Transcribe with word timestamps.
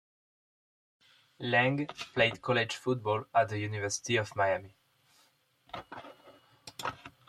Lang 1.41 1.85
played 1.85 2.41
college 2.41 2.75
football 2.75 3.25
at 3.35 3.49
the 3.49 3.59
University 3.59 4.15
of 4.17 4.35
Miami. 4.35 4.73